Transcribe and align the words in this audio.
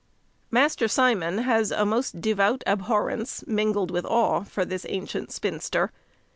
Master 0.49 0.87
Simon 0.87 1.37
has 1.37 1.69
a 1.69 1.85
most 1.85 2.21
devout 2.21 2.63
abhorrence, 2.65 3.43
mingled 3.45 3.91
with 3.91 4.03
awe, 4.07 4.41
for 4.43 4.65
this 4.65 4.83
ancient 4.89 5.31
spinster. 5.31 5.91